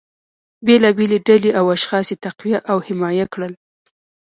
[0.65, 3.53] بیلابیلې ډلې او اشخاص یې تقویه او حمایه کړل